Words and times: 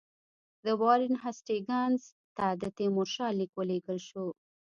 د 0.65 0.67
وارن 0.81 1.13
هېسټینګز 1.23 2.01
ته 2.37 2.45
د 2.61 2.63
تیمورشاه 2.77 3.35
لیک 3.39 3.51
ولېږل 3.55 3.99
شو. 4.07 4.25